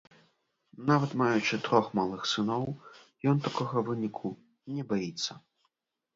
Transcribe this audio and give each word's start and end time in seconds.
Нават 0.91 1.11
маючы 1.21 1.59
трох 1.67 1.91
малых 1.99 2.21
сыноў, 2.31 2.65
ён 3.33 3.37
такога 3.49 3.85
выніку 3.93 4.27
не 4.79 4.83
баіцца. 4.95 5.41